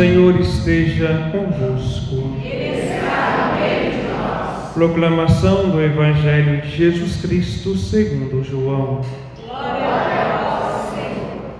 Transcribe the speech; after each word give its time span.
Senhor 0.00 0.40
esteja 0.40 1.30
convosco. 1.30 2.34
Ele 2.42 2.78
está 2.78 3.52
no 3.52 3.60
meio 3.60 3.90
de 3.90 4.08
nós. 4.08 4.72
Proclamação 4.72 5.68
do 5.68 5.78
Evangelho 5.78 6.62
de 6.62 6.74
Jesus 6.74 7.20
Cristo 7.20 7.76
segundo 7.76 8.42
João. 8.42 9.02
Glória 9.46 9.88
a 9.88 10.90
Senhor. 10.94 11.50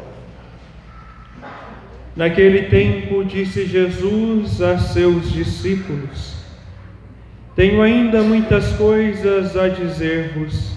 Naquele 2.17 2.63
tempo 2.71 3.23
disse 3.27 3.67
Jesus 3.67 4.63
a 4.63 4.79
seus 4.79 5.31
discípulos: 5.31 6.37
Tenho 7.55 7.83
ainda 7.83 8.23
muitas 8.23 8.73
coisas 8.73 9.55
a 9.55 9.69
dizer-vos, 9.69 10.73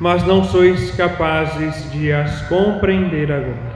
mas 0.00 0.26
não 0.26 0.42
sois 0.42 0.90
capazes 0.90 1.88
de 1.92 2.10
as 2.10 2.42
compreender 2.48 3.30
agora. 3.30 3.75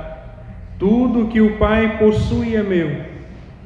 Tudo 0.81 1.27
que 1.27 1.39
o 1.39 1.57
Pai 1.57 1.99
possui 1.99 2.55
é 2.55 2.63
meu. 2.63 3.05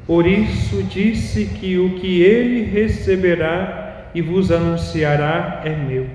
Por 0.06 0.26
isso 0.26 0.82
disse 0.82 1.46
que 1.46 1.78
o 1.78 1.98
que 1.98 2.20
ele 2.20 2.62
receberá 2.70 4.10
e 4.14 4.20
vos 4.20 4.52
anunciará 4.52 5.62
é 5.64 5.70
meu. 5.70 6.08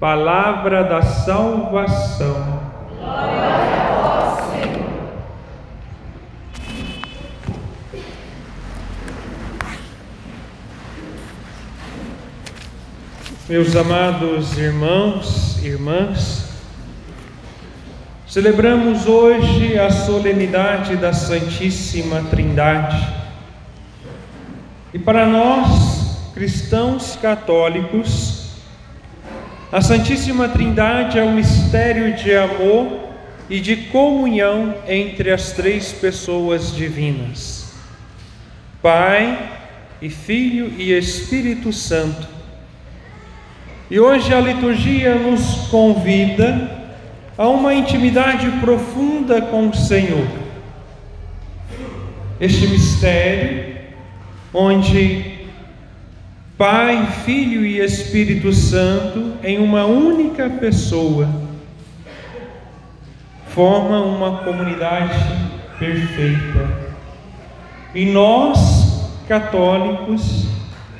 Palavra 0.00 0.82
da 0.82 1.02
salvação. 1.02 2.62
Glória 2.98 3.42
a 3.44 4.34
vós, 4.34 4.40
Senhor. 4.50 4.90
Meus 13.48 13.76
amados 13.76 14.58
irmãos, 14.58 15.64
irmãs, 15.64 16.43
celebramos 18.34 19.06
hoje 19.06 19.78
a 19.78 19.88
solenidade 19.92 20.96
da 20.96 21.12
Santíssima 21.12 22.20
Trindade. 22.30 23.00
E 24.92 24.98
para 24.98 25.24
nós, 25.24 26.32
cristãos 26.34 27.14
católicos, 27.14 28.56
a 29.70 29.80
Santíssima 29.80 30.48
Trindade 30.48 31.16
é 31.16 31.22
um 31.22 31.32
mistério 31.32 32.16
de 32.16 32.34
amor 32.34 33.08
e 33.48 33.60
de 33.60 33.76
comunhão 33.76 34.74
entre 34.88 35.30
as 35.30 35.52
três 35.52 35.92
pessoas 35.92 36.74
divinas: 36.74 37.72
Pai 38.82 39.48
e 40.02 40.10
Filho 40.10 40.72
e 40.76 40.90
Espírito 40.90 41.72
Santo. 41.72 42.26
E 43.88 44.00
hoje 44.00 44.34
a 44.34 44.40
liturgia 44.40 45.14
nos 45.14 45.68
convida 45.68 46.82
a 47.36 47.48
uma 47.48 47.74
intimidade 47.74 48.50
profunda 48.60 49.42
com 49.42 49.68
o 49.68 49.74
Senhor. 49.74 50.26
Este 52.40 52.66
mistério, 52.66 53.76
onde 54.52 55.34
Pai, 56.56 57.06
Filho 57.24 57.64
e 57.66 57.80
Espírito 57.80 58.52
Santo, 58.52 59.34
em 59.42 59.58
uma 59.58 59.84
única 59.84 60.48
pessoa, 60.48 61.28
formam 63.48 64.16
uma 64.16 64.38
comunidade 64.44 65.18
perfeita. 65.78 66.68
E 67.94 68.04
nós, 68.06 69.10
católicos, 69.26 70.46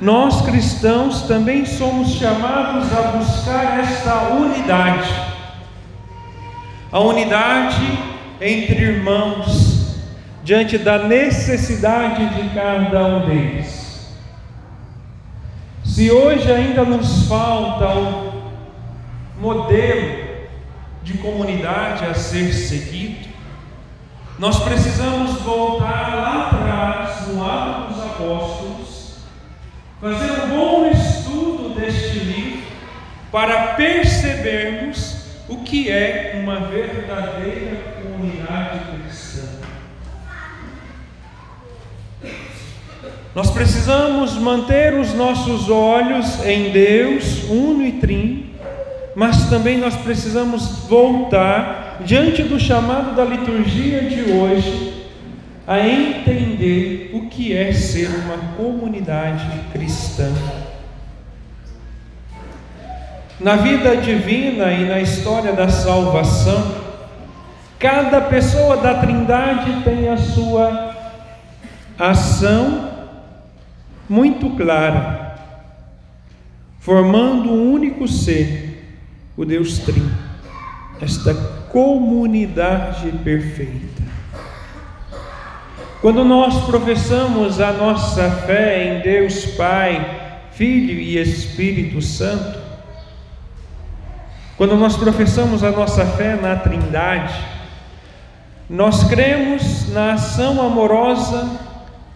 nós 0.01 0.41
cristãos 0.41 1.21
também 1.21 1.65
somos 1.65 2.09
chamados 2.15 2.91
a 2.91 3.01
buscar 3.17 3.79
esta 3.79 4.33
unidade, 4.33 5.09
a 6.95 6.99
unidade 7.01 7.85
entre 8.39 8.81
irmãos, 8.81 9.97
diante 10.45 10.77
da 10.77 10.97
necessidade 10.97 12.25
de 12.35 12.55
cada 12.55 13.05
um 13.07 13.25
deles. 13.25 14.15
Se 15.83 16.09
hoje 16.09 16.49
ainda 16.49 16.85
nos 16.85 17.27
falta 17.27 17.89
um 17.89 18.31
modelo 19.41 20.23
de 21.03 21.17
comunidade 21.17 22.05
a 22.05 22.13
ser 22.13 22.53
seguido, 22.53 23.27
nós 24.39 24.63
precisamos 24.63 25.41
voltar 25.41 26.15
lá 26.15 26.49
atrás, 26.49 27.27
no 27.27 27.43
Ato 27.43 27.93
dos 27.93 28.03
Apóstolos, 28.05 29.17
fazer 29.99 30.31
um 30.31 30.47
bom 30.47 30.85
estudo 30.85 31.75
deste 31.77 32.19
livro 32.19 32.63
para 33.33 33.73
percebermos 33.73 35.14
o 35.47 35.57
que 35.57 35.89
é 35.89 36.39
uma 36.41 36.61
verdadeira 36.61 37.77
comunidade 38.01 38.79
cristã. 38.91 39.47
Nós 43.35 43.51
precisamos 43.51 44.35
manter 44.37 44.93
os 44.93 45.13
nossos 45.13 45.69
olhos 45.69 46.43
em 46.45 46.71
Deus, 46.71 47.43
uno 47.49 47.85
e 47.85 47.93
trino, 47.93 48.45
mas 49.13 49.49
também 49.49 49.77
nós 49.77 49.95
precisamos 49.95 50.85
voltar 50.87 51.97
diante 52.05 52.43
do 52.43 52.59
chamado 52.59 53.15
da 53.15 53.23
liturgia 53.23 54.01
de 54.01 54.31
hoje 54.31 54.93
a 55.67 55.79
entender 55.87 57.11
o 57.13 57.27
que 57.27 57.55
é 57.55 57.73
ser 57.73 58.07
uma 58.07 58.37
comunidade 58.55 59.45
cristã. 59.71 60.31
Na 63.39 63.57
vida 63.57 63.97
divina 63.97 64.71
e 64.71 64.85
na 64.85 65.01
história 65.01 65.51
da 65.51 65.67
salvação, 65.67 66.73
cada 67.77 68.21
pessoa 68.21 68.77
da 68.77 68.95
Trindade 68.95 69.83
tem 69.83 70.07
a 70.07 70.15
sua 70.15 70.95
ação 71.99 72.91
muito 74.07 74.51
clara, 74.51 75.35
formando 76.79 77.51
um 77.51 77.73
único 77.73 78.07
ser, 78.07 78.95
o 79.35 79.43
Deus 79.43 79.79
Trino, 79.79 80.17
esta 81.01 81.33
comunidade 81.69 83.11
perfeita. 83.21 84.03
Quando 85.99 86.23
nós 86.23 86.65
professamos 86.65 87.59
a 87.59 87.73
nossa 87.73 88.31
fé 88.31 88.99
em 88.99 89.01
Deus 89.01 89.45
Pai, 89.57 90.47
Filho 90.53 90.93
e 90.93 91.17
Espírito 91.17 92.01
Santo, 92.01 92.64
quando 94.57 94.75
nós 94.77 94.95
professamos 94.95 95.63
a 95.63 95.71
nossa 95.71 96.05
fé 96.05 96.35
na 96.35 96.55
Trindade, 96.55 97.33
nós 98.69 99.03
cremos 99.03 99.91
na 99.93 100.13
ação 100.13 100.61
amorosa, 100.61 101.59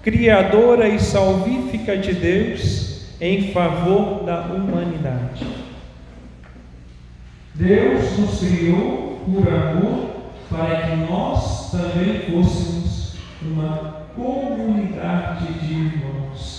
criadora 0.02 0.88
e 0.88 1.00
salvífica 1.00 1.98
de 1.98 2.14
Deus 2.14 3.06
em 3.20 3.52
favor 3.52 4.24
da 4.24 4.42
humanidade. 4.42 5.46
Deus 7.54 8.18
nos 8.18 8.40
criou 8.40 9.22
por 9.26 9.48
amor 9.54 10.10
para 10.50 10.88
que 10.88 10.96
nós 10.96 11.72
também 11.72 12.22
fôssemos 12.32 13.16
uma 13.42 14.06
comunidade 14.16 15.54
de 15.60 15.74
irmãos. 15.74 16.59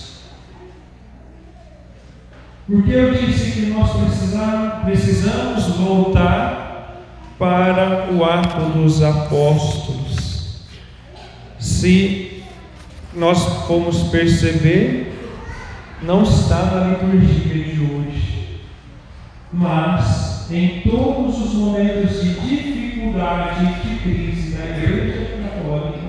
Porque 2.67 2.91
eu 2.91 3.13
disse 3.13 3.51
que 3.51 3.65
nós 3.67 3.91
precisamos 4.83 5.65
voltar 5.77 7.01
para 7.37 8.11
o 8.11 8.23
ato 8.23 8.69
dos 8.77 9.01
apóstolos. 9.01 10.61
Se 11.57 12.43
nós 13.13 13.43
formos 13.67 14.03
perceber, 14.03 15.11
não 16.01 16.23
está 16.23 16.65
na 16.65 16.87
liturgia 16.87 17.63
de 17.63 17.81
hoje, 17.81 18.61
mas 19.51 20.49
em 20.51 20.81
todos 20.81 21.41
os 21.41 21.53
momentos 21.53 22.21
de 22.21 22.33
dificuldade 22.39 23.65
e 23.65 23.89
de 23.89 23.95
crise 23.99 24.57
da 24.57 24.65
Igreja 24.65 25.37
Católica, 25.41 25.99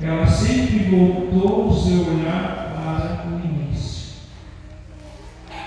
ela 0.00 0.26
sempre 0.26 0.90
voltou 0.90 1.68
o 1.68 1.74
seu 1.74 2.06
olhar 2.14 2.72
para 2.74 3.21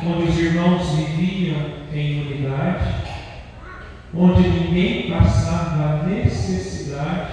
onde 0.07 0.29
os 0.29 0.37
irmãos 0.37 0.87
viviam 0.89 1.57
em 1.93 2.21
unidade, 2.21 2.95
onde 4.13 4.47
ninguém 4.47 5.09
passava 5.09 6.03
necessidade, 6.07 7.31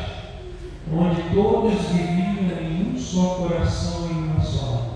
onde 0.92 1.22
todos 1.34 1.74
viviam 1.88 2.32
em 2.60 2.98
só 2.98 3.34
coração 3.34 4.08
e 4.10 4.14
uma 4.14 4.40
só. 4.40 4.92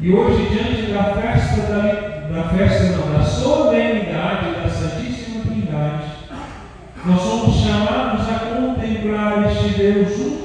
E 0.00 0.12
hoje, 0.12 0.48
diante 0.48 0.92
da 0.92 1.14
festa 1.14 1.62
da, 1.62 2.42
da 2.42 2.48
festa 2.48 2.96
não, 2.96 3.18
da 3.18 3.24
solenidade 3.24 4.54
da 4.54 4.68
Santíssima 4.68 5.44
Trindade, 5.44 6.04
nós 7.06 7.20
somos 7.20 7.56
chamados 7.56 8.28
a 8.28 8.38
contemplar 8.40 9.50
este 9.50 9.68
Deus 9.78 10.18
único 10.18 10.44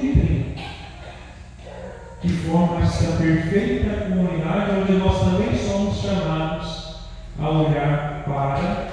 e 2.22 2.28
que 2.28 2.30
forma 2.30 2.82
essa 2.82 3.14
perfeita 3.14 4.06
comunidade, 4.06 4.72
onde 4.82 4.94
nós 4.94 5.20
também 5.20 5.58
somos 5.58 5.98
chamados 6.02 6.96
a 7.40 7.50
olhar 7.50 8.24
para 8.26 8.90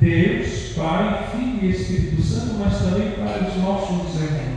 Deus, 0.00 0.72
Pai, 0.74 1.28
Filho 1.30 1.64
e 1.64 1.70
Espírito 1.70 2.22
Santo, 2.22 2.54
mas 2.58 2.78
também 2.78 3.12
para 3.12 3.48
os 3.48 3.56
nossos 3.56 4.20
irmãos. 4.20 4.56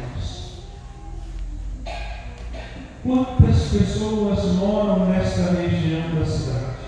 Quantas 3.03 3.69
pessoas 3.69 4.45
moram 4.55 5.05
nesta 5.05 5.51
região 5.51 6.15
da 6.15 6.25
cidade? 6.25 6.79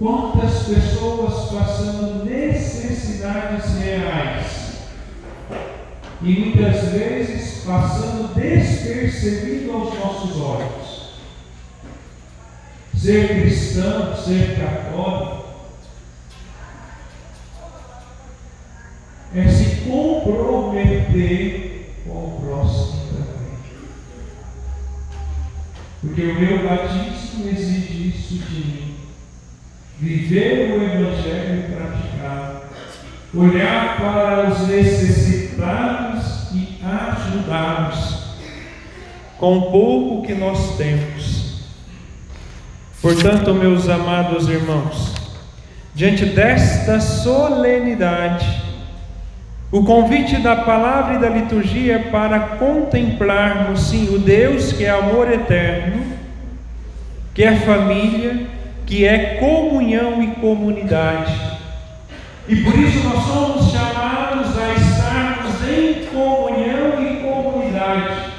Quantas 0.00 0.62
pessoas 0.62 1.50
passando 1.50 2.24
necessidades 2.24 3.74
reais 3.74 4.78
e 6.22 6.40
muitas 6.40 6.88
vezes 6.88 7.64
passando 7.66 8.34
despercebido 8.34 9.72
aos 9.72 9.98
nossos 9.98 10.40
olhos? 10.40 11.10
Ser 12.96 13.42
cristão, 13.42 14.16
ser 14.16 14.58
católico, 14.58 15.44
é 19.34 19.48
se 19.48 19.82
comprometer 19.82 21.94
com 22.06 22.10
o 22.10 22.40
próximo 22.40 23.02
também. 23.10 23.58
Porque 26.00 26.22
o 26.22 26.40
meu 26.40 26.66
batismo 26.66 27.50
exige 27.50 28.08
isso 28.08 28.38
de 28.46 28.64
mim 28.64 28.89
viver 30.00 30.72
o 30.72 30.82
Evangelho 30.82 31.58
e 31.58 31.72
praticar, 31.74 32.62
olhar 33.34 33.96
para 33.98 34.50
os 34.50 34.66
necessitados 34.66 36.50
e 36.54 36.78
ajudá-los 36.82 38.20
com 39.36 39.58
o 39.58 39.70
pouco 39.70 40.26
que 40.26 40.34
nós 40.34 40.76
temos. 40.78 41.60
Portanto, 43.02 43.54
meus 43.54 43.88
amados 43.88 44.48
irmãos, 44.48 45.14
diante 45.94 46.24
desta 46.24 46.98
solenidade, 47.00 48.62
o 49.70 49.84
convite 49.84 50.36
da 50.38 50.56
palavra 50.56 51.14
e 51.14 51.18
da 51.18 51.28
liturgia 51.28 51.94
é 51.96 51.98
para 52.10 52.40
contemplarmos, 52.40 53.88
sim, 53.88 54.14
o 54.14 54.18
Deus 54.18 54.72
que 54.72 54.84
é 54.84 54.90
amor 54.90 55.30
eterno, 55.30 56.04
que 57.32 57.42
é 57.44 57.54
família, 57.56 58.49
que 58.90 59.06
é 59.06 59.36
comunhão 59.36 60.20
e 60.20 60.26
comunidade. 60.40 61.32
E 62.48 62.56
por 62.56 62.76
isso 62.76 63.08
nós 63.08 63.22
somos 63.22 63.70
chamados 63.70 64.58
a 64.58 64.72
estarmos 64.72 65.68
em 65.68 66.06
comunhão 66.06 67.00
e 67.00 67.20
comunidade. 67.22 68.32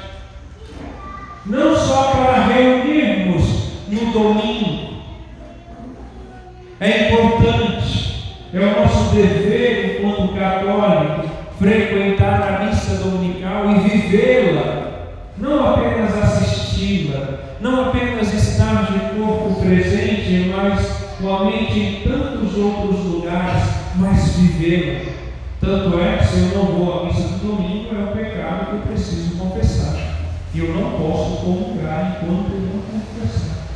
Não 1.46 1.74
só 1.74 2.10
para 2.10 2.48
reunirmos 2.48 3.44
no 3.88 4.12
domingo. 4.12 4.92
É 6.78 7.08
importante, 7.08 8.36
é 8.52 8.58
o 8.58 8.82
nosso 8.82 9.14
dever 9.14 10.02
enquanto 10.02 10.34
católico 10.34 11.30
frequentar 11.58 12.42
a 12.42 12.64
missa 12.66 13.02
dominical 13.02 13.70
e 13.70 13.88
vivê-la, 13.88 14.82
não 15.38 15.66
apenas 15.66 16.14
assisti-la, 16.18 17.38
não 17.58 17.88
apenas 17.88 18.11
mas 20.38 21.02
somente 21.20 21.78
em 21.78 22.00
tantos 22.02 22.56
outros 22.56 23.04
lugares, 23.04 23.62
mas 23.96 24.36
vivê-la. 24.36 25.12
Tanto 25.60 26.00
é 26.00 26.16
que 26.16 26.26
se 26.26 26.38
eu 26.38 26.58
não 26.58 26.64
vou 26.64 27.00
à 27.00 27.04
missa 27.06 27.28
do 27.28 27.56
domingo, 27.56 27.94
é 27.94 27.98
um 27.98 28.16
pecado 28.16 28.66
que 28.66 28.72
eu 28.72 28.80
preciso 28.80 29.36
confessar. 29.36 29.94
E 30.54 30.58
eu 30.58 30.74
não 30.74 30.90
posso 30.92 31.42
comungar 31.42 32.18
enquanto 32.22 32.50
eu 32.50 32.60
não 32.60 32.82
confessar. 32.82 33.68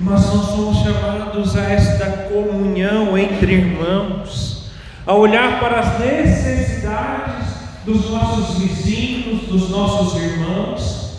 Mas 0.00 0.34
nós 0.34 0.46
somos 0.46 0.78
chamados 0.78 1.56
a 1.56 1.62
esta 1.70 2.06
comunhão 2.28 3.16
entre 3.18 3.52
irmãos, 3.52 4.70
a 5.06 5.14
olhar 5.14 5.60
para 5.60 5.80
as 5.80 5.98
necessidades 6.00 7.46
dos 7.84 8.10
nossos 8.10 8.58
vizinhos, 8.58 9.42
dos 9.42 9.68
nossos 9.68 10.20
irmãos, 10.22 11.18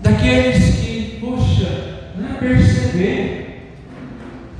daqueles 0.00 0.74
que, 0.76 1.18
poxa, 1.20 1.63
não 2.16 2.30
é 2.30 2.38
perceber, 2.38 3.72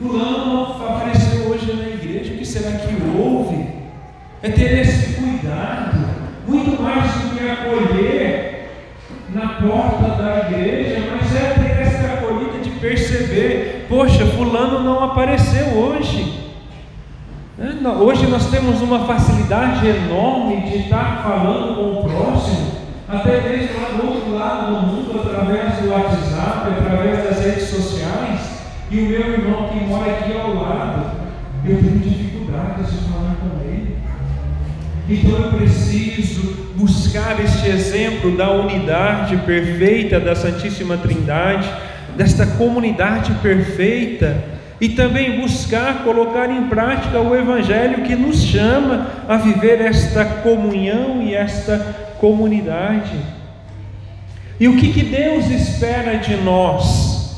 fulano 0.00 0.84
apareceu 0.84 1.48
hoje 1.48 1.72
na 1.72 1.88
igreja, 1.88 2.34
o 2.34 2.36
que 2.36 2.44
será 2.44 2.72
que 2.78 2.94
houve? 3.16 3.66
É 4.42 4.50
ter 4.50 4.80
esse 4.80 5.14
cuidado, 5.14 6.04
muito 6.46 6.82
mais 6.82 7.12
do 7.12 7.36
que 7.36 7.48
acolher 7.48 8.70
na 9.32 9.48
porta 9.48 10.22
da 10.22 10.50
igreja, 10.50 11.02
mas 11.10 11.34
é 11.34 11.54
ter 11.54 11.82
essa 11.82 12.14
acolhida 12.14 12.58
de 12.58 12.70
perceber, 12.70 13.86
poxa, 13.88 14.26
fulano 14.26 14.80
não 14.82 15.04
apareceu 15.04 15.78
hoje. 15.78 16.44
É, 17.56 17.88
hoje 17.88 18.26
nós 18.26 18.50
temos 18.50 18.80
uma 18.82 19.06
facilidade 19.06 19.86
enorme 19.86 20.62
de 20.62 20.78
estar 20.78 21.22
falando 21.22 21.76
com 21.76 22.00
o 22.00 22.02
próximo, 22.02 22.73
até 23.08 23.40
mesmo 23.40 23.80
lá 23.80 23.88
do 23.90 24.08
outro 24.08 24.34
lado 24.34 24.74
do 24.74 24.86
mundo, 24.86 25.20
através 25.20 25.78
do 25.78 25.90
WhatsApp, 25.90 26.70
através 26.78 27.24
das 27.24 27.44
redes 27.44 27.68
sociais, 27.68 28.40
e 28.90 28.98
o 28.98 29.08
meu 29.08 29.20
irmão 29.20 29.68
que 29.68 29.84
mora 29.84 30.10
aqui 30.10 30.32
ao 30.32 30.54
lado, 30.54 31.10
eu 31.66 31.76
tenho 31.78 31.98
dificuldades 31.98 32.90
de 32.90 32.98
falar 33.10 33.36
com 33.36 33.62
ele. 33.62 33.98
Então 35.08 35.38
eu 35.38 35.52
preciso 35.52 36.72
buscar 36.76 37.38
este 37.42 37.68
exemplo 37.68 38.36
da 38.36 38.50
unidade 38.50 39.36
perfeita 39.38 40.18
da 40.18 40.34
Santíssima 40.34 40.96
Trindade, 40.96 41.68
desta 42.16 42.46
comunidade 42.46 43.32
perfeita, 43.42 44.54
e 44.80 44.88
também 44.90 45.40
buscar 45.40 46.02
colocar 46.04 46.50
em 46.50 46.64
prática 46.64 47.20
o 47.20 47.34
Evangelho 47.34 48.02
que 48.02 48.14
nos 48.14 48.42
chama 48.42 49.06
a 49.28 49.36
viver 49.36 49.80
esta 49.80 50.24
comunhão 50.24 51.22
e 51.22 51.34
esta 51.34 52.03
comunidade. 52.24 53.20
E 54.58 54.66
o 54.66 54.78
que, 54.78 54.94
que 54.94 55.04
Deus 55.04 55.50
espera 55.50 56.16
de 56.16 56.36
nós? 56.36 57.36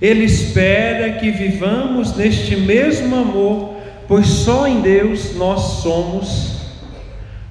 Ele 0.00 0.24
espera 0.24 1.12
que 1.18 1.30
vivamos 1.30 2.16
neste 2.16 2.56
mesmo 2.56 3.14
amor, 3.14 3.76
pois 4.06 4.26
só 4.26 4.66
em 4.66 4.80
Deus 4.80 5.36
nós 5.36 5.82
somos, 5.82 6.56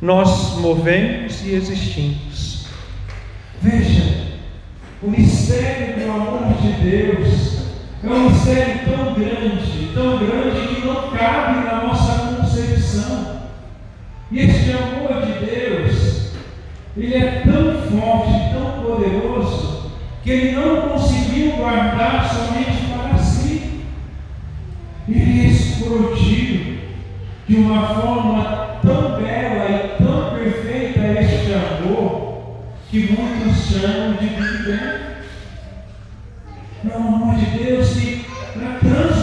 nós 0.01 0.57
movemos 0.57 1.45
e 1.45 1.53
existimos. 1.53 2.65
Veja, 3.61 4.25
o 5.03 5.11
mistério 5.11 6.05
do 6.05 6.11
amor 6.11 6.53
de 6.59 6.71
Deus 6.89 7.57
é 8.03 8.07
um 8.07 8.29
mistério 8.31 8.79
tão 8.85 9.13
grande, 9.13 9.91
tão 9.93 10.17
grande 10.17 10.73
que 10.73 10.87
não 10.87 11.11
cabe 11.11 11.65
na 11.65 11.83
nossa 11.83 12.35
concepção. 12.35 13.41
E 14.31 14.39
este 14.39 14.71
amor 14.71 15.23
de 15.23 15.45
Deus 15.45 16.16
ele 16.97 17.13
é 17.13 17.43
tão 17.45 17.73
forte, 17.83 18.53
tão 18.53 18.83
poderoso, 18.83 19.91
que 20.23 20.31
ele 20.31 20.51
não 20.55 20.89
conseguiu 20.89 21.51
guardar 21.57 22.27
somente 22.27 22.87
para 22.87 23.17
si. 23.19 23.83
Ele 25.07 25.47
explodiu 25.47 26.77
de 27.47 27.55
uma 27.55 27.87
forma 27.87 28.79
tão 28.81 29.21
bela 29.21 29.69
e 29.69 30.03
tão 30.03 30.31
perfeita 30.31 31.21
este 31.21 31.53
amor, 31.53 32.55
que 32.89 33.11
muitos 33.11 33.67
chamam 33.67 34.13
de 34.13 34.27
Big 34.27 34.63
Bang. 34.63 35.07
É 36.83 36.97
o 36.97 36.99
amor 36.99 37.35
de 37.35 37.45
Deus 37.45 37.89
que 37.91 38.25
transbordou 38.53 39.16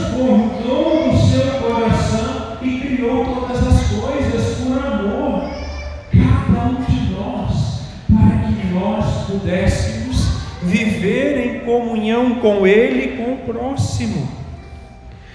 pudéssemos 9.45 10.27
viver 10.63 11.39
em 11.39 11.61
comunhão 11.61 12.37
com 12.37 12.67
Ele 12.67 13.05
e 13.05 13.17
com 13.19 13.35
o 13.35 13.37
próximo. 13.37 14.27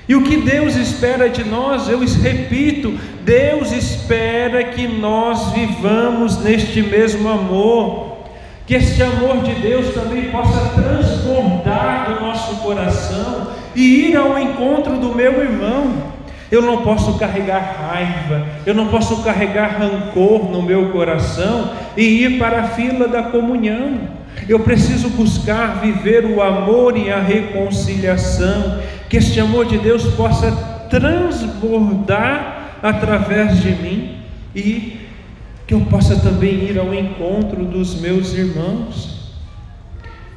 E 0.07 0.15
o 0.15 0.23
que 0.23 0.37
Deus 0.37 0.75
espera 0.75 1.29
de 1.29 1.43
nós, 1.43 1.87
eu 1.87 1.99
repito, 1.99 2.97
Deus 3.21 3.71
espera 3.71 4.63
que 4.63 4.87
nós 4.87 5.51
vivamos 5.53 6.39
neste 6.39 6.81
mesmo 6.81 7.29
amor, 7.29 8.17
que 8.65 8.73
este 8.73 9.03
amor 9.03 9.43
de 9.43 9.53
Deus 9.61 9.93
também 9.93 10.31
possa 10.31 10.69
transbordar 10.69 12.11
do 12.11 12.25
nosso 12.25 12.55
coração 12.55 13.51
e 13.75 14.07
ir 14.07 14.17
ao 14.17 14.39
encontro 14.39 14.97
do 14.97 15.13
meu 15.13 15.43
irmão, 15.43 16.08
Eu 16.51 16.63
não 16.63 16.81
posso 16.81 17.17
carregar 17.19 17.75
raiva, 17.79 18.47
eu 18.65 18.73
não 18.73 18.87
posso 18.87 19.21
carregar 19.21 19.77
rancor 19.77 20.49
no 20.49 20.63
meu 20.63 20.89
coração 20.89 21.73
e 21.95 22.23
ir 22.23 22.39
para 22.39 22.61
a 22.61 22.67
fila 22.69 23.07
da 23.07 23.23
comunhão. 23.23 23.99
Eu 24.47 24.59
preciso 24.61 25.09
buscar 25.09 25.79
viver 25.79 26.25
o 26.25 26.41
amor 26.41 26.97
e 26.97 27.11
a 27.11 27.19
reconciliação, 27.19 28.79
que 29.07 29.17
este 29.17 29.39
amor 29.39 29.65
de 29.65 29.77
Deus 29.77 30.03
possa 30.15 30.51
transbordar 30.89 32.77
através 32.81 33.61
de 33.61 33.69
mim 33.71 34.17
e 34.55 34.99
que 35.67 35.75
eu 35.75 35.81
possa 35.81 36.15
também 36.15 36.63
ir 36.63 36.79
ao 36.79 36.91
encontro 36.95 37.63
dos 37.63 37.99
meus 38.01 38.33
irmãos. 38.33 39.19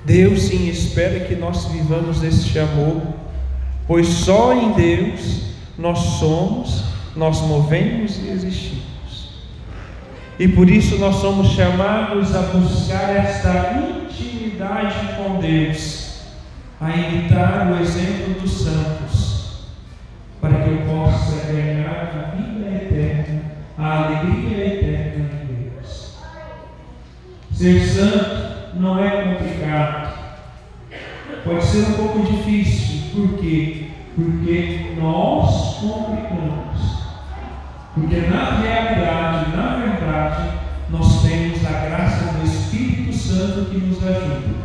Deus 0.05 0.43
sim 0.43 0.69
espera 0.69 1.21
que 1.21 1.35
nós 1.35 1.65
vivamos 1.67 2.23
este 2.23 2.59
amor, 2.59 3.01
pois 3.87 4.09
só 4.09 4.53
em 4.53 4.73
Deus 4.73 5.52
nós 5.79 5.99
somos, 5.99 6.85
nós 7.17 7.41
movemos 7.43 8.19
e 8.19 8.29
existimos. 8.29 8.83
E 10.39 10.49
por 10.49 10.69
isso 10.69 10.99
nós 10.99 11.17
somos 11.17 11.49
chamados 11.49 12.35
a 12.35 12.41
buscar 12.41 13.15
esta 13.15 13.75
intimidade 13.79 15.15
com 15.17 15.41
Deus, 15.41 16.23
a 16.81 16.91
imitar 16.91 17.71
o 17.71 17.81
exemplo 17.81 18.41
dos 18.41 18.51
santos, 18.65 19.67
para 20.41 20.63
que 20.63 20.71
eu 20.71 20.79
possa 20.79 21.53
ganhar 21.53 21.87
a 21.89 22.37
vida 22.37 22.67
eterna, 22.75 23.43
a 23.79 24.05
alegria 24.05 24.67
eterna 24.67 25.31
em 25.43 25.71
Deus. 25.71 26.17
Ser 27.53 27.81
santo 27.81 28.77
não 28.77 28.99
é 28.99 29.23
complicado, 29.23 30.19
pode 31.45 31.65
ser 31.65 31.83
um 31.89 31.93
pouco 31.93 32.21
difícil, 32.21 33.11
por 33.15 33.39
quê? 33.39 33.92
Porque 34.15 34.95
nós 35.01 35.77
complicamos. 35.77 37.03
Porque 37.95 38.17
na 38.17 38.61
realidade, 38.61 39.57
na 39.57 39.77
verdade, 39.77 40.51
nós 40.91 41.23
temos 41.23 41.67
a 41.67 41.87
graça 41.87 42.33
do 42.33 42.45
Espírito 42.45 43.13
Santo 43.15 43.71
que 43.71 43.79
nos 43.79 44.03
ajuda. 44.07 44.63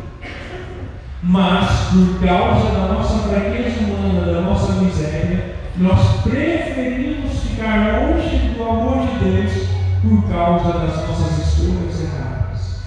Mas, 1.24 1.70
por 1.92 2.26
causa 2.26 2.72
da 2.72 2.94
nossa 2.94 3.30
fraqueza 3.30 3.80
humana, 3.82 4.32
da 4.32 4.42
nossa 4.42 4.74
miséria, 4.82 5.56
nós 5.78 6.22
preferimos 6.24 7.42
ficar 7.44 8.02
longe 8.02 8.38
do 8.56 8.64
amor 8.64 9.08
de 9.08 9.24
Deus 9.24 9.68
por 10.02 10.30
causa 10.30 10.80
das 10.80 11.08
nossas 11.08 11.48
escolhas 11.48 12.02
erradas. 12.02 12.82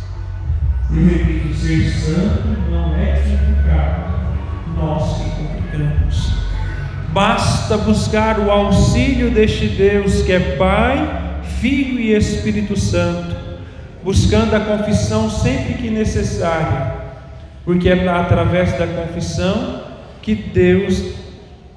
Eu 0.90 1.04
repito, 1.04 1.54
ser 1.54 1.90
santo 1.90 2.70
não 2.70 2.94
é 2.96 3.20
complicado, 3.20 4.20
nós 4.76 5.18
que. 5.18 5.59
Basta 7.12 7.76
buscar 7.76 8.38
o 8.38 8.52
auxílio 8.52 9.32
deste 9.32 9.66
Deus 9.66 10.22
que 10.22 10.32
é 10.32 10.56
Pai, 10.56 11.42
Filho 11.60 11.98
e 11.98 12.14
Espírito 12.14 12.78
Santo, 12.78 13.34
buscando 14.04 14.54
a 14.54 14.60
confissão 14.60 15.28
sempre 15.28 15.74
que 15.74 15.90
necessária, 15.90 16.94
porque 17.64 17.88
é 17.88 18.08
através 18.08 18.78
da 18.78 18.86
confissão 18.86 19.82
que 20.22 20.36
Deus 20.36 21.02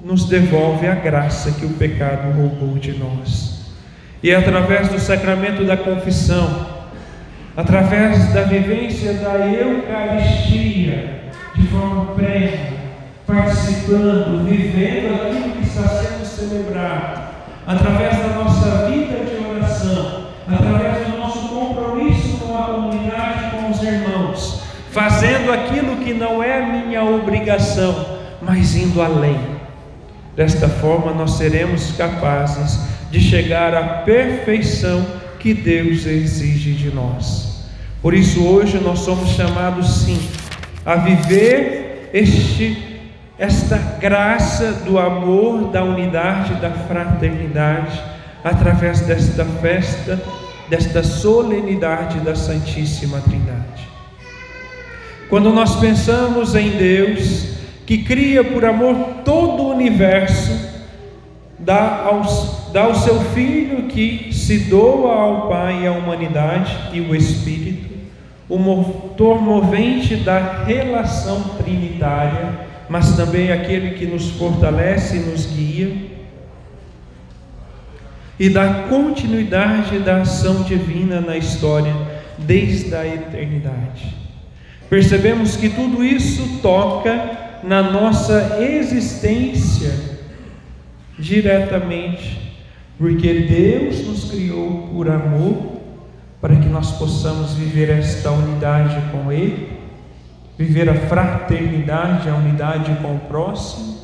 nos 0.04 0.26
devolve 0.26 0.86
a 0.86 0.94
graça 0.94 1.50
que 1.50 1.66
o 1.66 1.70
pecado 1.70 2.30
roubou 2.30 2.78
de 2.78 2.92
nós. 2.92 3.74
E 4.22 4.30
é 4.30 4.36
através 4.36 4.88
do 4.88 5.00
sacramento 5.00 5.64
da 5.64 5.76
confissão, 5.76 6.64
através 7.56 8.32
da 8.32 8.42
vivência 8.42 9.14
da 9.14 9.46
Eucaristia, 9.48 11.24
de 11.56 11.66
forma 11.66 12.14
plena, 12.14 12.83
participando, 13.34 14.44
vivendo 14.44 15.14
aquilo 15.14 15.52
que 15.52 15.66
está 15.66 15.88
sendo 15.88 16.24
celebrado, 16.24 17.34
através 17.66 18.18
da 18.18 18.28
nossa 18.28 18.88
vida 18.88 19.24
de 19.24 19.44
oração, 19.44 20.28
através 20.46 21.08
do 21.08 21.18
nosso 21.18 21.48
compromisso 21.48 22.38
com 22.38 22.56
a 22.56 22.62
comunidade, 22.64 23.50
com 23.50 23.70
os 23.70 23.82
irmãos, 23.82 24.62
fazendo 24.90 25.52
aquilo 25.52 25.96
que 25.96 26.14
não 26.14 26.42
é 26.42 26.62
minha 26.62 27.02
obrigação, 27.04 28.18
mas 28.40 28.76
indo 28.76 29.02
além. 29.02 29.40
Desta 30.36 30.68
forma, 30.68 31.12
nós 31.12 31.32
seremos 31.32 31.92
capazes 31.92 32.80
de 33.10 33.20
chegar 33.20 33.74
à 33.74 33.82
perfeição 34.02 35.04
que 35.38 35.54
Deus 35.54 36.06
exige 36.06 36.72
de 36.72 36.90
nós. 36.90 37.64
Por 38.02 38.12
isso, 38.12 38.44
hoje 38.44 38.78
nós 38.78 39.00
somos 39.00 39.30
chamados, 39.30 40.04
sim, 40.04 40.20
a 40.84 40.96
viver 40.96 42.10
este 42.12 42.93
esta 43.38 43.76
graça 43.76 44.72
do 44.84 44.98
amor, 44.98 45.70
da 45.70 45.82
unidade, 45.82 46.54
da 46.54 46.70
fraternidade, 46.70 48.00
através 48.44 49.00
desta 49.00 49.44
festa, 49.44 50.22
desta 50.68 51.02
solenidade 51.02 52.20
da 52.20 52.34
Santíssima 52.34 53.20
Trindade. 53.20 53.88
Quando 55.28 55.52
nós 55.52 55.76
pensamos 55.76 56.54
em 56.54 56.70
Deus, 56.70 57.54
que 57.86 58.04
cria 58.04 58.44
por 58.44 58.64
amor 58.64 58.94
todo 59.24 59.64
o 59.64 59.74
universo, 59.74 60.52
dá, 61.58 62.04
aos, 62.04 62.70
dá 62.72 62.84
ao 62.84 62.94
seu 62.94 63.20
Filho 63.32 63.88
que 63.88 64.32
se 64.32 64.58
doa 64.70 65.12
ao 65.12 65.48
Pai 65.48 65.86
à 65.86 65.92
humanidade 65.92 66.76
e 66.92 67.00
o 67.00 67.16
Espírito, 67.16 67.92
o 68.48 68.58
motor 68.58 69.40
movente 69.40 70.16
da 70.16 70.64
relação 70.64 71.42
trinitária 71.58 72.63
mas 72.88 73.16
também 73.16 73.50
aquele 73.50 73.92
que 73.92 74.06
nos 74.06 74.30
fortalece 74.30 75.16
e 75.16 75.20
nos 75.20 75.46
guia, 75.46 76.14
e 78.38 78.48
dá 78.48 78.86
continuidade 78.88 79.98
da 80.00 80.22
ação 80.22 80.62
divina 80.62 81.20
na 81.20 81.36
história 81.36 81.94
desde 82.38 82.94
a 82.94 83.06
eternidade. 83.06 84.14
Percebemos 84.90 85.56
que 85.56 85.68
tudo 85.68 86.04
isso 86.04 86.58
toca 86.60 87.60
na 87.62 87.82
nossa 87.82 88.58
existência 88.60 89.92
diretamente, 91.18 92.54
porque 92.98 93.32
Deus 93.32 94.06
nos 94.06 94.30
criou 94.30 94.88
por 94.92 95.08
amor, 95.08 95.74
para 96.40 96.56
que 96.56 96.68
nós 96.68 96.92
possamos 96.92 97.54
viver 97.54 97.88
esta 97.88 98.30
unidade 98.30 99.10
com 99.10 99.32
Ele 99.32 99.73
viver 100.56 100.88
a 100.88 100.94
fraternidade, 100.94 102.28
a 102.28 102.36
unidade 102.36 102.94
com 103.02 103.16
o 103.16 103.20
próximo 103.20 103.98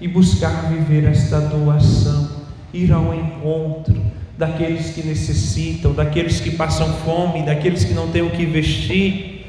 e 0.00 0.06
buscar 0.08 0.68
viver 0.68 1.04
esta 1.04 1.40
doação, 1.40 2.30
ir 2.72 2.92
ao 2.92 3.14
encontro 3.14 4.00
daqueles 4.38 4.90
que 4.90 5.06
necessitam, 5.06 5.92
daqueles 5.92 6.40
que 6.40 6.50
passam 6.50 6.92
fome, 7.04 7.42
daqueles 7.42 7.84
que 7.84 7.94
não 7.94 8.08
têm 8.08 8.22
o 8.22 8.30
que 8.30 8.44
vestir, 8.44 9.46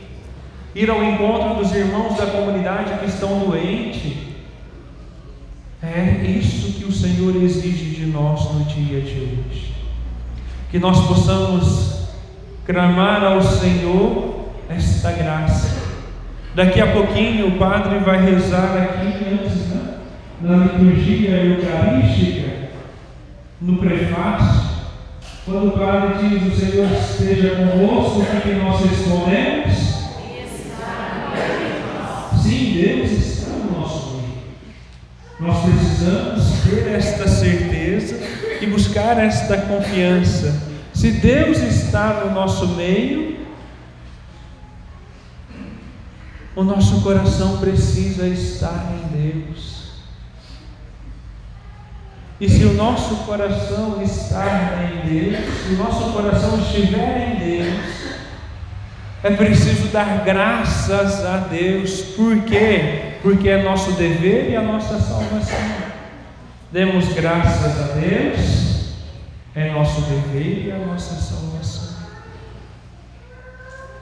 ir 0.75 0.90
ao 0.90 1.04
encontro 1.04 1.56
dos 1.56 1.72
irmãos 1.74 2.18
da 2.18 2.28
comunidade 2.28 3.00
que 3.00 3.06
estão 3.06 3.40
doentes. 3.40 4.13
É 5.82 6.25
isso 6.25 6.74
que 6.74 6.86
o 6.86 6.92
Senhor 6.92 7.36
exige 7.44 7.96
de 7.96 8.06
nós 8.06 8.52
no 8.54 8.63
dia 8.66 9.02
de 9.02 9.20
hoje. 9.20 9.74
Que 10.72 10.80
nós 10.80 11.06
possamos 11.08 12.08
clamar 12.66 13.24
ao 13.24 13.42
Senhor 13.42 14.50
esta 14.70 15.12
graça 15.12 15.83
Daqui 16.55 16.79
a 16.79 16.88
pouquinho 16.91 17.48
o 17.48 17.57
padre 17.57 17.98
vai 18.00 18.24
rezar 18.24 18.77
aqui 18.77 19.25
antes, 19.25 19.69
né? 19.69 19.95
na 20.39 20.57
liturgia 20.57 21.31
eucarística, 21.31 22.69
no 23.60 23.77
prefácio, 23.77 24.69
quando 25.45 25.69
o 25.69 25.72
padre 25.72 26.29
diz: 26.29 26.53
O 26.53 26.55
Senhor 26.55 26.88
esteja 26.91 27.55
convosco, 27.55 28.19
o 28.19 28.41
que 28.41 28.51
nós 28.53 28.81
respondemos? 28.81 29.93
Sim, 32.43 32.81
Deus 32.81 33.12
está 33.12 33.50
no 33.50 33.79
nosso 33.79 34.17
meio. 34.17 34.33
Nós 35.39 35.63
precisamos 35.63 36.43
ter 36.69 36.93
esta 36.93 37.27
certeza 37.27 38.19
e 38.62 38.67
buscar 38.67 39.17
esta 39.17 39.57
confiança. 39.57 40.72
Se 40.93 41.10
Deus 41.13 41.57
está 41.63 42.25
no 42.25 42.31
nosso 42.31 42.67
meio, 42.75 43.42
O 46.55 46.63
nosso 46.63 47.01
coração 47.01 47.57
precisa 47.57 48.27
estar 48.27 48.93
em 48.93 49.17
Deus. 49.17 49.74
E 52.39 52.48
se 52.48 52.63
o 52.65 52.74
nosso 52.74 53.15
coração 53.25 54.01
está 54.03 54.83
em 54.83 55.10
Deus, 55.10 55.45
se 55.65 55.74
o 55.74 55.77
nosso 55.77 56.12
coração 56.12 56.60
estiver 56.60 57.31
em 57.31 57.39
Deus, 57.39 58.03
é 59.24 59.31
preciso 59.31 59.88
dar 59.88 60.24
graças 60.24 61.25
a 61.25 61.38
Deus. 61.38 62.01
Por 62.15 62.41
quê? 62.41 63.13
Porque 63.24 63.50
é 63.50 63.63
nosso 63.63 63.93
dever 63.93 64.51
e 64.51 64.55
a 64.55 64.62
nossa 64.62 65.00
salvação. 65.00 65.93
Demos 66.72 67.13
graças 67.13 67.81
a 67.81 67.93
Deus, 67.93 68.93
é 69.55 69.72
nosso 69.72 70.01
dever 70.01 70.67
e 70.67 70.72
a 70.72 70.77
nossa 70.86 71.15
salvação. 71.15 71.95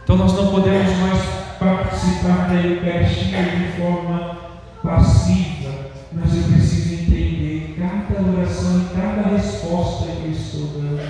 Então 0.03 0.17
nós 0.17 0.34
não 0.34 0.51
podemos 0.51 0.98
mais 0.98 1.40
participar 1.62 2.48
da 2.48 2.56
Eucaristia 2.56 3.44
de 3.44 3.80
forma 3.80 4.36
passiva, 4.84 5.91
mas 6.12 6.36
eu 6.36 6.44
preciso 6.51 7.03
entender 7.03 7.75
cada 7.77 8.24
coração 8.24 8.82
em 8.82 9.00
cada 9.00 9.36
resposta 9.36 10.08
que 10.08 10.25
eu 10.25 10.32
estou 10.32 10.82
dando, 10.82 11.08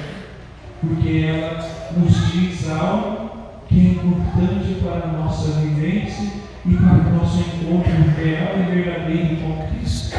porque 0.81 1.25
ela 1.25 1.58
nos 1.96 2.34
diz 2.34 2.70
algo 2.70 3.31
que 3.70 3.79
é 3.79 3.84
importante 3.91 4.75
para 4.84 5.10
a 5.10 5.13
nossa 5.13 5.53
vivência 5.53 6.27
e 6.65 6.74
para 6.75 6.96
o 6.96 7.15
nosso 7.15 7.39
encontro 7.39 7.93
real 8.22 8.55
e 8.60 8.75
verdadeiro 8.75 9.38
com 9.38 9.67
Cristo. 9.67 10.17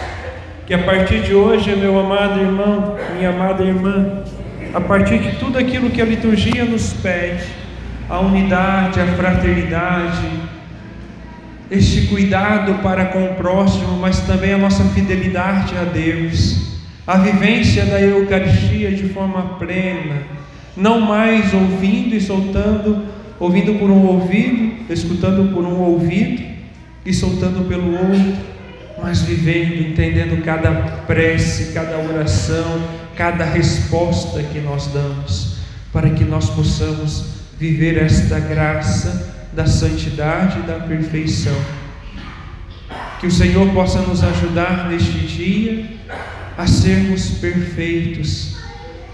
Que 0.66 0.72
a 0.72 0.82
partir 0.82 1.20
de 1.24 1.34
hoje, 1.34 1.76
meu 1.76 2.00
amado 2.00 2.40
irmão, 2.40 2.96
minha 3.14 3.28
amada 3.28 3.62
irmã, 3.62 4.22
a 4.72 4.80
partir 4.80 5.18
de 5.18 5.32
tudo 5.32 5.58
aquilo 5.58 5.90
que 5.90 6.00
a 6.00 6.06
liturgia 6.06 6.64
nos 6.64 6.94
pede, 6.94 7.61
a 8.12 8.20
unidade, 8.20 9.00
a 9.00 9.06
fraternidade, 9.06 10.28
este 11.70 12.08
cuidado 12.08 12.74
para 12.82 13.06
com 13.06 13.24
o 13.24 13.34
próximo, 13.36 13.96
mas 13.98 14.20
também 14.20 14.52
a 14.52 14.58
nossa 14.58 14.84
fidelidade 14.84 15.74
a 15.78 15.84
Deus, 15.84 16.76
a 17.06 17.16
vivência 17.16 17.86
da 17.86 17.98
Eucaristia 17.98 18.90
de 18.90 19.08
forma 19.08 19.56
plena, 19.58 20.24
não 20.76 21.00
mais 21.00 21.54
ouvindo 21.54 22.14
e 22.14 22.20
soltando, 22.20 23.02
ouvindo 23.40 23.78
por 23.78 23.88
um 23.88 24.04
ouvido, 24.04 24.92
escutando 24.92 25.50
por 25.50 25.64
um 25.64 25.80
ouvido 25.80 26.42
e 27.06 27.14
soltando 27.14 27.66
pelo 27.66 27.92
outro, 27.92 28.36
mas 29.02 29.22
vivendo, 29.22 29.88
entendendo 29.88 30.44
cada 30.44 30.70
prece, 31.06 31.72
cada 31.72 31.96
oração, 31.96 32.78
cada 33.16 33.46
resposta 33.46 34.42
que 34.42 34.60
nós 34.60 34.88
damos, 34.88 35.56
para 35.90 36.10
que 36.10 36.24
nós 36.24 36.50
possamos 36.50 37.41
viver 37.62 37.96
esta 37.96 38.40
graça 38.40 39.46
da 39.52 39.66
santidade 39.66 40.58
e 40.58 40.62
da 40.62 40.80
perfeição. 40.80 41.54
Que 43.20 43.28
o 43.28 43.30
Senhor 43.30 43.72
possa 43.72 44.00
nos 44.00 44.24
ajudar 44.24 44.88
neste 44.88 45.12
dia 45.12 45.86
a 46.58 46.66
sermos 46.66 47.30
perfeitos 47.38 48.56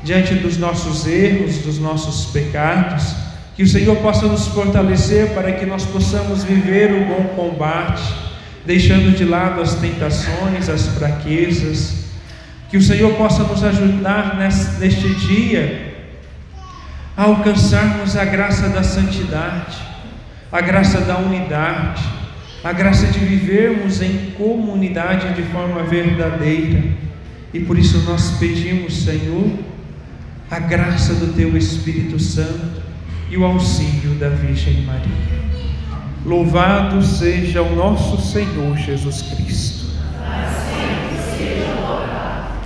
diante 0.03 0.35
dos 0.37 0.57
nossos 0.57 1.07
erros, 1.07 1.59
dos 1.59 1.79
nossos 1.79 2.33
pecados. 2.33 3.15
Que 3.55 3.63
o 3.65 3.69
Senhor 3.69 3.97
possa 3.97 4.27
nos 4.27 4.47
fortalecer 4.47 5.35
para 5.35 5.53
que 5.53 5.67
nós 5.67 5.85
possamos 5.85 6.43
viver 6.43 6.95
o 6.95 7.05
bom 7.05 7.25
combate, 7.37 8.03
deixando 8.65 9.15
de 9.15 9.27
lado 9.27 9.61
as 9.61 9.75
tentações, 9.75 10.71
as 10.71 10.87
fraquezas. 10.87 12.05
Que 12.71 12.79
o 12.79 12.83
Senhor 12.83 13.13
possa 13.13 13.43
nos 13.43 13.63
ajudar 13.63 14.39
neste 14.81 15.15
dia 15.17 15.88
a 17.19 17.25
alcançarmos 17.25 18.17
a 18.17 18.25
graça 18.25 18.71
da 18.71 18.83
santidade 18.83 19.89
a 20.51 20.61
graça 20.63 21.01
da 21.03 21.19
unidade, 21.19 22.03
a 22.65 22.73
graça 22.73 23.07
de 23.07 23.19
vivermos 23.19 24.01
em 24.01 24.31
comunidade 24.37 25.35
de 25.35 25.43
forma 25.51 25.83
verdadeira. 25.83 26.83
E 27.53 27.61
por 27.61 27.79
isso 27.79 27.99
nós 28.03 28.33
pedimos, 28.39 29.05
Senhor, 29.05 29.51
a 30.51 30.59
graça 30.59 31.15
do 31.15 31.35
Teu 31.35 31.57
Espírito 31.57 32.19
Santo 32.19 32.83
e 33.31 33.37
o 33.37 33.45
auxílio 33.45 34.15
da 34.19 34.31
Virgem 34.31 34.83
Maria. 34.83 35.29
Louvado 36.25 37.03
seja 37.03 37.63
o 37.63 37.77
nosso 37.77 38.21
Senhor 38.21 38.77
Jesus 38.77 39.23
Cristo. 39.23 39.87